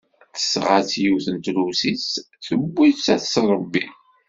Tesɣa-tt 0.35 0.93
yiwet 1.03 1.27
n 1.29 1.37
Trusit, 1.45 2.05
tewwi-tt 2.45 3.07
ad 3.13 3.19
tt-tṛebbi. 3.21 3.85